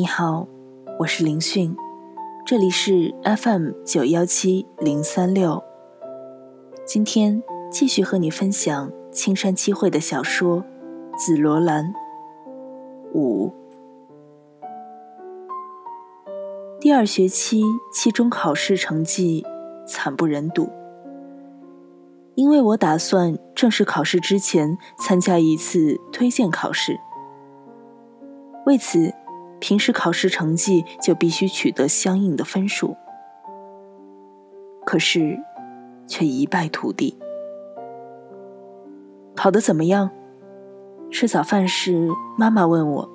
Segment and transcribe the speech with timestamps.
[0.00, 0.48] 你好，
[0.98, 1.76] 我是林讯，
[2.46, 5.62] 这里是 FM 九幺七零三六。
[6.86, 10.62] 今天继续和你分享青山七惠的小说
[11.18, 11.84] 《紫罗兰》
[13.12, 13.52] 五。
[16.80, 17.62] 第二学期
[17.92, 19.44] 期中考试成绩
[19.86, 20.70] 惨不忍睹，
[22.36, 26.98] 因为我打算正式考试之前参加一次推荐考试，
[28.64, 29.12] 为此。
[29.60, 32.96] 平时考试成绩就必须取得相应的分数，
[34.84, 35.38] 可是
[36.06, 37.16] 却一败涂地。
[39.36, 40.10] 考得怎么样？
[41.10, 43.10] 吃早饭时，妈妈问我，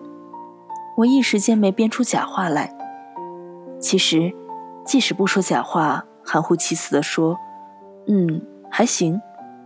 [0.97, 2.73] 我一时间没编出假话来。
[3.79, 4.33] 其实，
[4.85, 7.37] 即使不说假话，含糊其辞地说
[8.07, 9.21] “嗯，还行”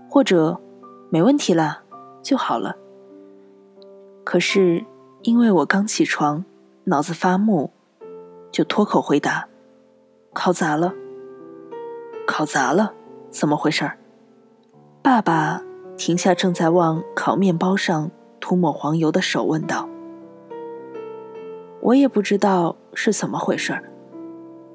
[0.09, 0.59] 或者
[1.09, 1.83] “没问题啦”
[2.21, 2.75] 就好了。
[4.23, 4.85] 可是，
[5.23, 6.45] 因为我刚起床。
[6.89, 7.69] 脑子发木，
[8.51, 9.47] 就脱口回答
[10.33, 10.91] ：“考砸了，
[12.25, 12.95] 考砸了，
[13.29, 13.91] 怎么回事？”
[15.03, 15.63] 爸爸
[15.95, 18.09] 停下正在往烤面包上
[18.39, 19.87] 涂抹黄油的手，问道
[21.81, 23.79] ：“我也不知道是怎么回事。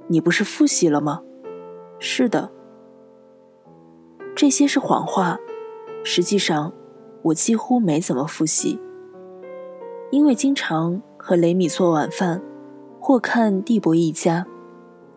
[0.06, 1.20] 你不是复习了吗
[1.98, 2.48] ？”“是的。”
[4.36, 5.36] 这些是谎话。
[6.04, 6.72] 实际上，
[7.22, 8.78] 我几乎没怎么复习，
[10.12, 11.02] 因为经常。
[11.26, 12.42] 和雷米做晚饭，
[13.00, 14.46] 或看蒂博一家，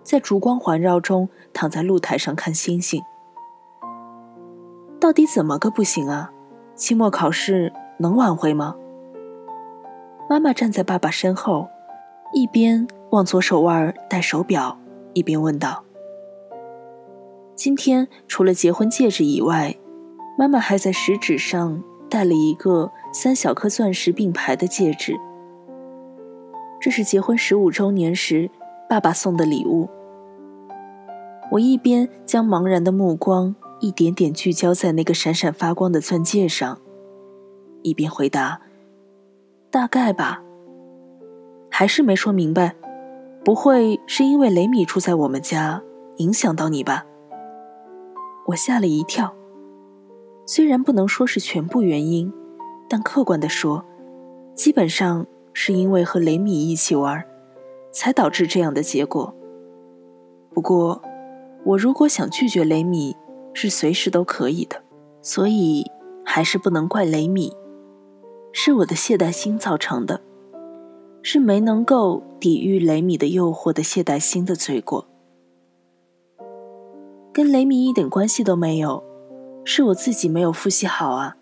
[0.03, 3.03] 在烛光环绕中躺在露台上看星星。
[5.01, 6.31] 到底怎么个不行啊？
[6.75, 8.73] 期末考试能挽回吗？
[10.29, 11.67] 妈妈站在爸爸身后，
[12.31, 14.79] 一边往左手腕戴手表，
[15.11, 15.83] 一边问道
[17.53, 19.75] ：“今天除了结婚戒指以外，
[20.37, 25.13] 妈妈还在食指上戴了一个三小颗钻石并排的戒指。”
[26.79, 28.49] 这是结婚十五周年时
[28.89, 29.89] 爸爸送的礼物。
[31.51, 36.79] 我一边将茫然的目光一点点聚焦在那个闪闪发光的钻戒上，
[37.83, 38.61] 一边回答
[39.71, 40.43] ：“大概吧。”
[41.71, 42.75] 还是没说明白。
[43.43, 45.81] 不会是因为雷米住在我们家
[46.17, 47.05] 影响到你吧？
[48.47, 49.33] 我吓了一跳。
[50.45, 52.33] 虽然不能说是全部原因，
[52.89, 53.85] 但客观的说，
[54.53, 55.25] 基本上。
[55.59, 57.25] 是因为和雷米一起玩，
[57.91, 59.33] 才导致这样的结果。
[60.53, 61.01] 不过，
[61.65, 63.15] 我如果想拒绝雷米，
[63.55, 64.83] 是随时都可以的。
[65.23, 65.83] 所以，
[66.23, 67.51] 还是不能怪雷米，
[68.53, 70.21] 是我的懈怠心造成的，
[71.23, 75.07] 是没能够抵御雷米的诱惑的懈怠心的罪过，
[77.33, 79.03] 跟雷米一点关系都没有，
[79.65, 81.35] 是我自己没有复习好啊。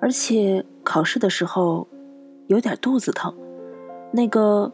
[0.00, 1.86] 而且考试的时候。
[2.50, 3.32] 有点肚子疼，
[4.10, 4.72] 那个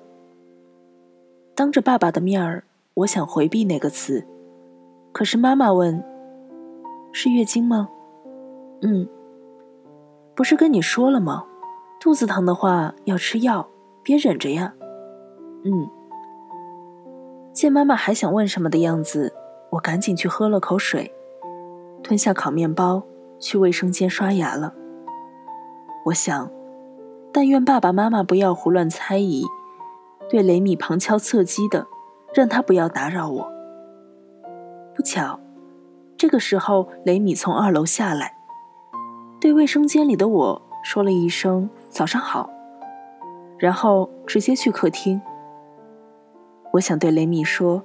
[1.55, 2.65] 当着爸爸的面儿，
[2.95, 4.27] 我想回避那个词，
[5.13, 6.03] 可是妈妈问
[7.13, 7.87] ：“是月经吗
[8.81, 9.07] ？”“嗯。
[10.35, 11.45] ”“不是跟你说了吗？
[12.01, 13.69] 肚子疼的话要吃药，
[14.03, 14.73] 别忍着呀。
[15.65, 15.87] ”“嗯。”
[17.53, 19.35] 见妈妈还想问什么的样子，
[19.69, 21.15] 我赶紧去喝了口水，
[22.03, 23.03] 吞下烤面包，
[23.39, 24.73] 去卫生间刷牙了。
[26.07, 26.56] 我想。
[27.37, 29.45] 但愿爸爸妈妈不要胡乱猜疑，
[30.31, 31.87] 对雷米旁敲侧击的，
[32.33, 33.53] 让他不要打扰我。
[34.95, 35.39] 不巧，
[36.17, 38.33] 这个时候雷米从二楼下来，
[39.39, 42.49] 对卫生间里的我说了一声“早上好”，
[43.61, 45.21] 然后直接去客厅。
[46.73, 47.83] 我想对雷米说：“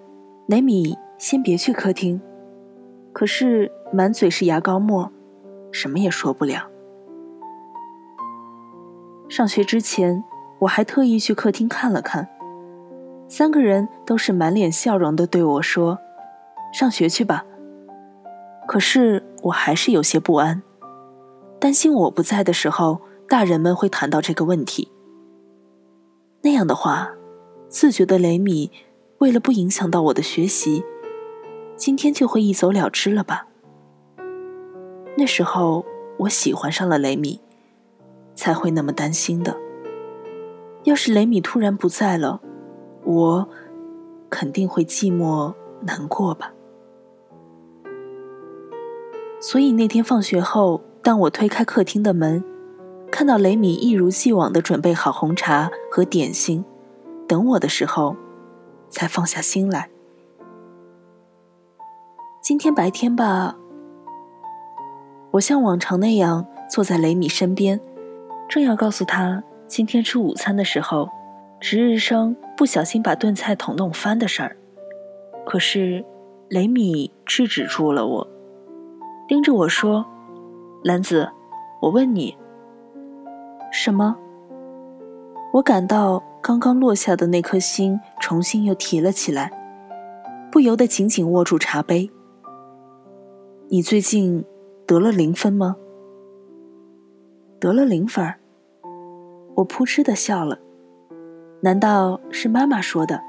[0.47, 2.21] 雷米，先别去客厅。”
[3.11, 5.11] 可是满嘴是牙膏沫，
[5.73, 6.70] 什么也说不了。
[9.31, 10.21] 上学之前，
[10.59, 12.27] 我还特意去客厅看了看，
[13.29, 15.97] 三个人都是满脸笑容的对我说
[16.73, 17.45] ：“上学去吧。”
[18.67, 20.61] 可是我还是有些不安，
[21.61, 22.99] 担心我不在的时候，
[23.29, 24.91] 大人们会谈到这个问题。
[26.41, 27.11] 那样的话，
[27.69, 28.69] 自觉的雷米
[29.19, 30.83] 为了不影响到我的学习，
[31.77, 33.47] 今天就会一走了之了吧？
[35.15, 35.85] 那时候，
[36.17, 37.39] 我喜欢上了雷米。
[38.35, 39.55] 才会那么担心的。
[40.83, 42.41] 要是雷米突然不在了，
[43.03, 43.47] 我
[44.29, 46.53] 肯定会寂寞难过吧。
[49.39, 52.43] 所以那天放学后，当我推开客厅的门，
[53.11, 56.63] 看到雷米一如既往的准备好红茶和点心，
[57.27, 58.15] 等我的时候，
[58.89, 59.89] 才放下心来。
[62.41, 63.55] 今天白天吧，
[65.31, 67.79] 我像往常那样坐在雷米身边。
[68.51, 71.07] 正要告诉他今天吃午餐的时候，
[71.61, 74.57] 值日生不小心把炖菜桶弄翻的事儿。
[75.45, 76.03] 可是，
[76.49, 78.27] 雷米制止住了我，
[79.25, 80.05] 盯着我说
[80.83, 81.29] ：“兰子，
[81.81, 82.37] 我问你，
[83.71, 84.17] 什么？”
[85.53, 89.49] 我感到刚刚落下的那颗心重新又提了起来，
[90.51, 92.11] 不由得紧紧握住茶杯。
[93.69, 94.43] 你最近
[94.85, 95.77] 得了零分吗？
[97.57, 98.35] 得了零分？
[99.61, 100.57] 我扑哧的笑了。
[101.61, 103.21] 难道是妈妈说的？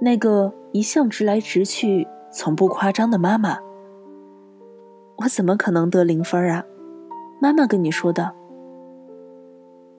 [0.00, 3.58] 那个一向直来直去、从不夸张的妈妈？
[5.18, 6.64] 我怎么可能得零分啊？
[7.40, 8.32] 妈妈跟你说的。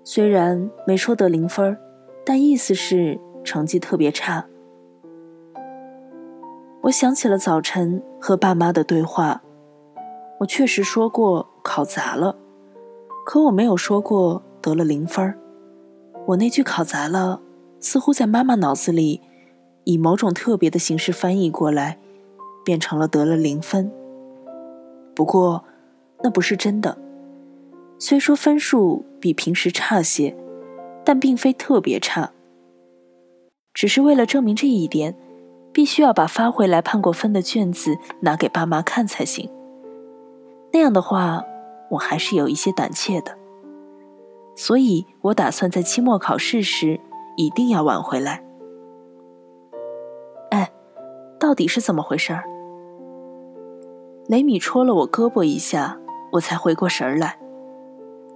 [0.04, 1.78] 虽然没说得零分，
[2.26, 4.46] 但意思是成绩特别差。
[6.82, 9.42] 我想起了早晨和爸妈的对话，
[10.42, 12.36] 我确实说过考砸了，
[13.26, 15.38] 可我没有说过得了零分。
[16.28, 17.42] 我那句考砸了，
[17.80, 19.20] 似乎在妈妈脑子里
[19.84, 21.98] 以某种特别的形式翻译过来，
[22.64, 23.92] 变成了得了零分。
[25.16, 25.64] 不过，
[26.24, 26.98] 那不是真的。
[27.98, 30.36] 虽说分数比平时差些，
[31.04, 32.32] 但并非特别差。
[33.74, 35.16] 只是为了证明这一点，
[35.74, 39.50] 必须要把发回来判过分的卷子拿给爸妈看才行。
[40.74, 41.44] 那样的话，
[41.92, 43.38] 我还是有一些胆怯的。
[44.62, 47.00] 所以我打算在期末考试时
[47.36, 48.46] 一定要挽回来。
[50.52, 50.72] 哎，
[51.40, 52.40] 到底是怎么回事？
[54.28, 55.98] 雷米戳了我胳膊一下，
[56.34, 57.40] 我才回过神儿来。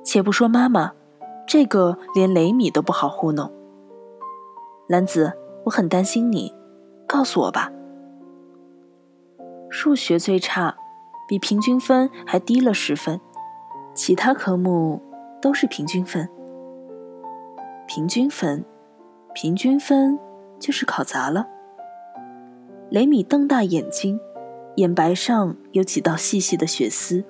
[0.04, 0.94] 且不说妈妈，
[1.45, 3.54] 这个连雷米都不好糊弄。
[4.88, 5.31] 兰子，
[5.66, 6.51] 我很担心你，
[7.07, 7.72] 告诉我吧。
[9.69, 10.75] 数学最差，
[11.27, 13.22] 比平均分还低了十分，
[13.94, 15.00] 其他科目
[15.45, 16.27] 都是平均分。
[17.86, 18.65] 平均分，
[19.36, 20.18] 平均分
[20.59, 21.45] 就是考砸了。
[22.89, 24.19] 雷米瞪大眼睛，
[24.77, 27.24] 眼白上有几道细细的血丝。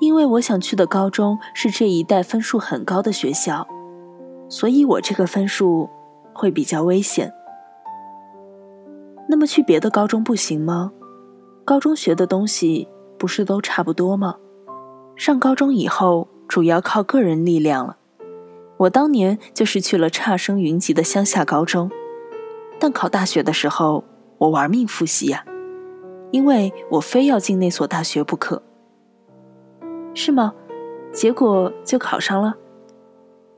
[0.00, 3.68] 因为我想去的高中是这一带分数很高的学校，
[4.48, 5.90] 所以我这个分数
[6.32, 7.30] 会比较危险。
[9.28, 10.90] 那么去别的高中不行吗？
[11.66, 12.88] 高中学的东西
[13.18, 14.36] 不是都差不多吗？
[15.16, 17.96] 上高中以后主要靠个人力量了。
[18.76, 21.90] 我当年就是去了差生云集的乡下高中，
[22.78, 24.04] 但考大学的时候
[24.38, 25.44] 我玩命复习呀，
[26.32, 28.62] 因为我非要进那所大学不可。
[30.12, 30.52] 是吗？
[31.12, 32.56] 结果就考上了。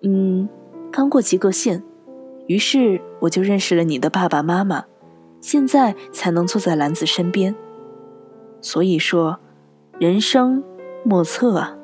[0.03, 0.47] 嗯，
[0.93, 1.83] 刚过及格线，
[2.47, 4.85] 于是我就认识了你的爸爸妈妈，
[5.41, 7.55] 现在才能坐在兰子身边。
[8.61, 9.41] 所以说，
[9.99, 10.63] 人生
[11.09, 11.77] 莫测啊。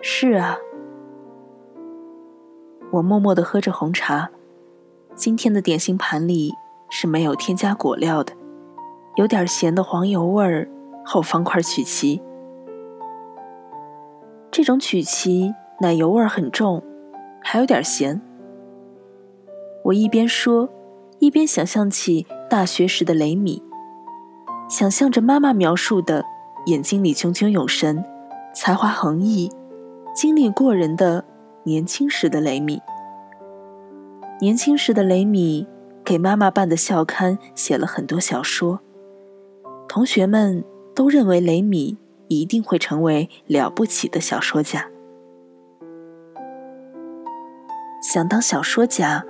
[0.00, 0.56] 是啊。
[2.92, 4.30] 我默默的喝着红茶，
[5.16, 6.52] 今天的点心盘里
[6.88, 8.32] 是没有添加果料的，
[9.16, 10.68] 有点咸的黄油味儿，
[11.04, 12.22] 后方块曲奇。
[14.52, 16.80] 这种曲奇奶油味儿很重，
[17.42, 18.22] 还有点咸。
[19.82, 20.68] 我一边说，
[21.18, 23.60] 一边想象起大学时的雷米，
[24.68, 26.24] 想象着妈妈描述的
[26.66, 28.04] 眼睛里炯炯有神、
[28.54, 29.50] 才华横溢、
[30.14, 31.24] 精力过人的
[31.64, 32.80] 年轻时的雷米。
[34.40, 35.66] 年轻时的雷米
[36.04, 38.80] 给妈妈办的校刊写了很多小说，
[39.88, 40.62] 同学们
[40.94, 41.96] 都认为雷米。
[42.28, 44.90] 一定会成为了不起的小说家。
[48.02, 49.24] 想当小说家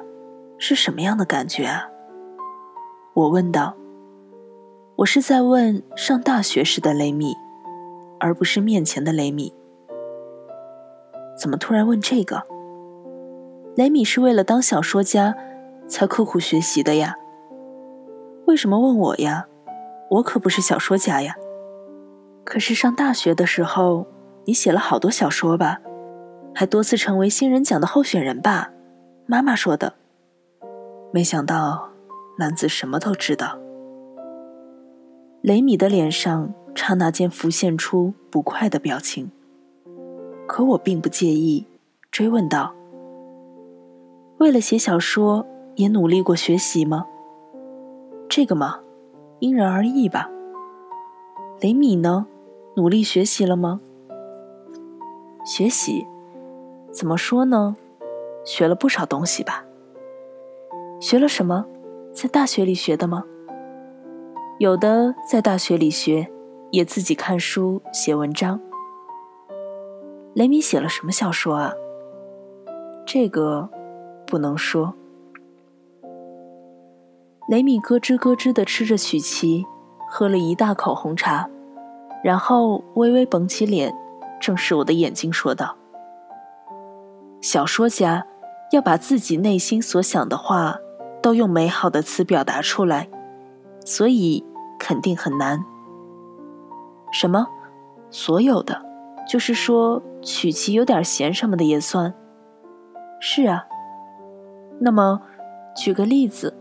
[0.56, 1.90] 是什么样的感觉啊？
[3.12, 3.76] 我问道。
[4.96, 7.36] 我是在问上大学时的雷米，
[8.18, 9.52] 而不是面前的雷米。
[11.38, 12.42] 怎么突然问这个？
[13.74, 15.36] 雷米是为了当小说家
[15.86, 17.14] 才刻苦学习的呀。
[18.46, 19.46] 为什么问我呀？
[20.12, 21.34] 我可不是小说家呀。
[22.42, 24.06] 可是上大学的时候，
[24.46, 25.78] 你写了好多小说吧，
[26.54, 28.70] 还多次成为新人奖的候选人吧？
[29.26, 29.92] 妈妈说的。
[31.12, 31.90] 没想到
[32.38, 33.58] 男子什么都知道。
[35.46, 39.30] 雷米的脸上刹那间浮现出不快的表情，
[40.48, 41.64] 可我并不介意，
[42.10, 42.74] 追问道
[44.38, 47.06] ：“为了写小说，也努力过学习吗？”
[48.28, 48.80] 这个嘛，
[49.38, 50.28] 因人而异吧。
[51.60, 52.26] 雷米呢？
[52.74, 53.80] 努力学习了吗？
[55.46, 56.04] 学习，
[56.90, 57.76] 怎么说呢？
[58.44, 59.64] 学了不少东西吧。
[61.00, 61.66] 学了什么？
[62.12, 63.22] 在大学里学的吗？
[64.58, 66.32] 有的在大学里学，
[66.70, 68.58] 也自己看书写文章。
[70.32, 71.75] 雷米写了什么小说啊？
[73.04, 73.68] 这个
[74.26, 74.94] 不能说。
[77.50, 79.66] 雷米咯吱咯吱地吃着曲奇，
[80.08, 81.50] 喝了一大口红茶，
[82.25, 83.94] 然后微微绷起脸，
[84.40, 85.76] 正视我的眼睛，说道
[87.42, 88.26] ：“小说家
[88.72, 90.78] 要把自己内心所想的话，
[91.22, 93.10] 都用美好的词表达出来，
[93.86, 94.44] 所以
[94.78, 95.64] 肯定很难。
[97.10, 97.46] 什么？
[98.10, 98.84] 所有的？
[99.26, 102.12] 就是说曲奇有点咸什么的也算？
[103.20, 103.64] 是啊。
[104.78, 105.22] 那么，
[105.74, 106.54] 举个例子。”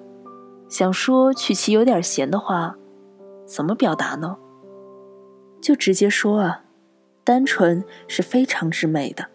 [0.68, 2.76] 想说曲奇有点咸的话，
[3.46, 4.38] 怎么表达呢？
[5.62, 6.64] 就直接说啊，
[7.24, 9.28] 单纯是非常之美的。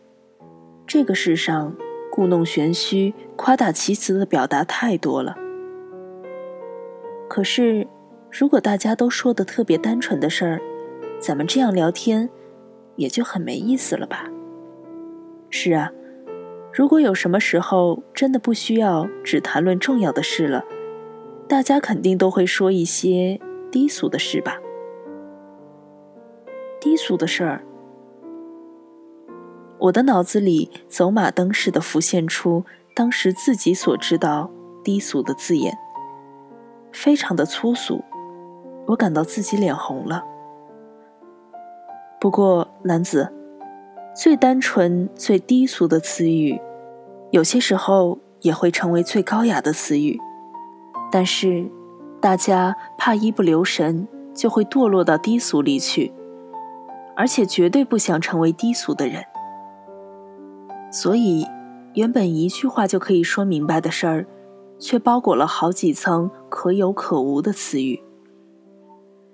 [0.88, 1.72] 这个世上
[2.10, 5.36] 故弄玄虚、夸大其词的表达太多了。
[7.30, 7.86] 可是，
[8.28, 10.60] 如果大家都说的特别单纯的事儿，
[11.20, 12.28] 咱们这样聊天
[12.96, 14.28] 也就很没意思了吧？
[15.48, 15.92] 是啊，
[16.74, 20.64] 如果有什么时候真的不需要只谈论重要的事了。
[21.46, 24.58] 大家肯定都会说一些低俗的事吧？
[26.80, 27.64] 低俗的事儿，
[29.78, 34.50] 我的脑子里走马灯似的浮现出当时自己所知道
[34.82, 35.78] 低俗的字眼，
[36.92, 38.02] 非常的粗俗，
[38.88, 40.24] 我感到自己脸红了。
[42.20, 43.32] 不过，男子
[44.14, 46.60] 最单纯、最低俗的词语，
[47.30, 50.18] 有些时候也会成为最高雅的词语。
[51.10, 51.66] 但是，
[52.20, 56.12] 大家怕一不留神就会堕落到低俗里去，
[57.16, 59.24] 而且绝对不想成为低俗的人。
[60.92, 61.46] 所以，
[61.94, 64.26] 原本一句话就可以说明白的事儿，
[64.80, 68.02] 却包裹了好几层可有可无的词语，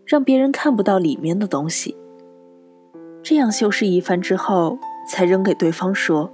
[0.05, 1.97] 让别人看不到里面的东西。
[3.23, 6.31] 这样修饰一番之后，才扔给对方说：“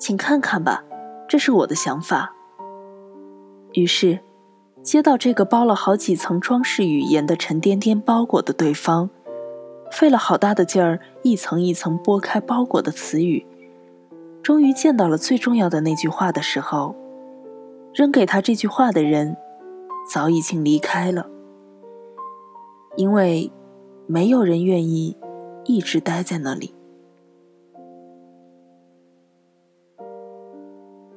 [0.00, 0.82] 请看看吧，
[1.28, 2.34] 这是我的想法。”
[3.74, 4.18] 于是。
[4.82, 9.10] 接到这个包了好几层装饰语言的沉甸甸包裹的对方，
[9.92, 13.44] 费了好大的劲儿，一层一层剥开包裹的词语，
[14.42, 16.96] 终于见到了最重要的那句话的时候，
[17.94, 19.36] 扔给他这句话的人，
[20.12, 21.28] 早已经离开了，
[22.96, 23.52] 因为
[24.06, 25.16] 没有人愿意
[25.64, 26.74] 一直待在那里。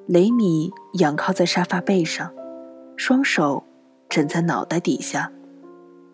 [0.08, 2.32] 雷米仰靠在沙发背上。
[2.96, 3.63] 双手
[4.08, 5.32] 枕在脑袋底下，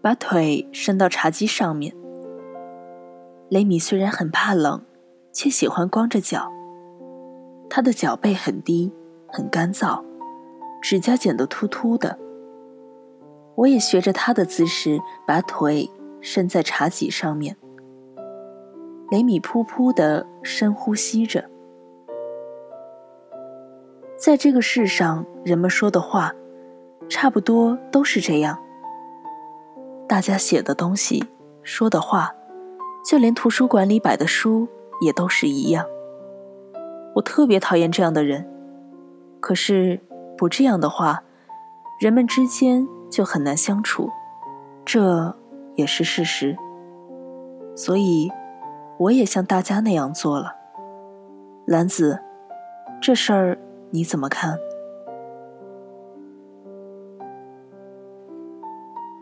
[0.01, 1.93] 把腿伸到茶几上面。
[3.49, 4.81] 雷米虽然很怕冷，
[5.33, 6.49] 却喜欢光着脚。
[7.69, 8.91] 他的脚背很低，
[9.27, 10.01] 很干燥，
[10.81, 12.17] 指甲剪得秃秃的。
[13.55, 15.89] 我也学着他的姿势，把腿
[16.21, 17.55] 伸在茶几上面。
[19.11, 21.49] 雷米噗噗的深呼吸着。
[24.17, 26.33] 在这个世上，人们说的话。
[27.09, 28.59] 差不多都是这样。
[30.07, 31.25] 大家写的东西、
[31.63, 32.31] 说的话，
[33.03, 34.67] 就连图书馆里摆的书
[35.01, 35.83] 也都是一样。
[37.15, 38.47] 我特别讨厌这样的人。
[39.39, 39.99] 可是
[40.39, 41.21] 不这样的话，
[41.99, 44.09] 人们之间就很难相处，
[44.85, 45.35] 这
[45.75, 46.55] 也是事实。
[47.75, 48.31] 所以，
[48.99, 50.55] 我也像大家那样做了。
[51.65, 52.21] 兰子，
[53.01, 54.57] 这事儿你怎么看？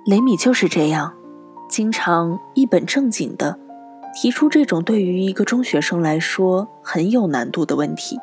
[0.05, 1.15] 雷米就是这样，
[1.67, 3.57] 经常一本正经的
[4.13, 8.19] 提出这种对于一个中学生来说很有难度的问题。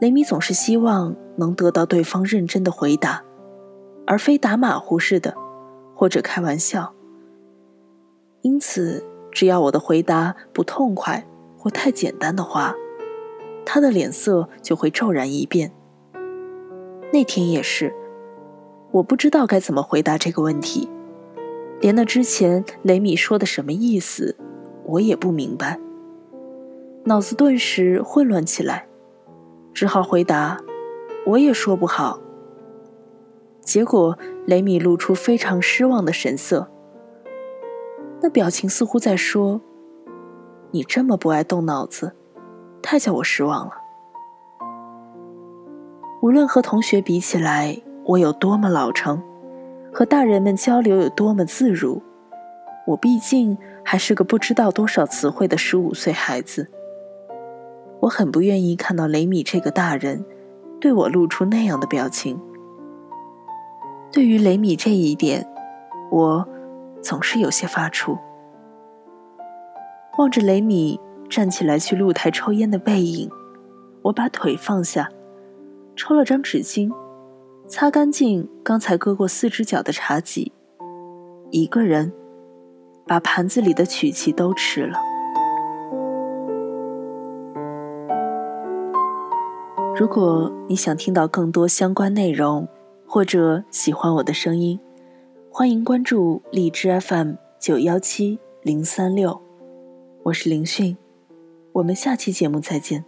[0.00, 3.22] 雷米总是希望能得到对方认真的回答，
[4.06, 5.34] 而非打马虎似的，
[5.94, 6.92] 或者开玩笑。
[8.42, 12.74] 因此，只要我的回答不痛快或太简单的话，
[13.64, 15.72] 他的脸色就会骤然一变。
[17.12, 17.94] 那天也是。
[18.90, 20.88] 我不知道该怎么回答这个问题，
[21.80, 24.36] 连那之前雷米说的什么意思，
[24.84, 25.80] 我也不明白，
[27.04, 28.86] 脑子顿时混乱起来，
[29.74, 30.58] 只好回答，
[31.26, 32.18] 我也说不好。
[33.60, 34.16] 结果
[34.46, 36.70] 雷米露出非常失望的神色，
[38.22, 39.60] 那表情似乎在说
[40.72, 42.14] ：“你这么不爱动脑子，
[42.80, 43.72] 太叫我失望了。”
[46.22, 47.82] 无论和同学比起来。
[48.06, 49.22] 我有多么老成，
[49.90, 52.02] 和大人们交流有多么自如，
[52.86, 56.70] 我毕竟还是个不知道多少词汇的十五岁孩子。
[58.04, 60.26] 我很不愿意看到雷米这个大人
[60.78, 62.38] 对我露出那样的表情。
[64.12, 65.46] 对于雷米这一点，
[66.10, 66.46] 我
[67.02, 68.18] 总是有些发怵。
[70.18, 73.30] 望着雷米站起来去露台抽烟的背影，
[74.02, 75.08] 我把腿放下，
[75.96, 76.92] 抽了张纸巾，
[77.66, 80.52] 擦干净刚才割过四只脚的茶几，
[81.50, 82.12] 一个人
[83.06, 84.98] 把盘子里的曲奇都吃了。
[89.96, 92.66] 如果你想听到更多相关内容，
[93.06, 94.78] 或者喜欢我的声音，
[95.48, 99.40] 欢迎关注荔枝 FM 九幺七零三六，
[100.24, 100.96] 我是林讯，
[101.74, 103.04] 我们下期节目再见。